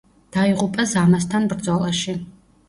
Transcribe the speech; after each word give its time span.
დაიღუპა 0.37 0.85
ზამასთან 0.93 1.45
ბრძოლაში. 1.53 2.17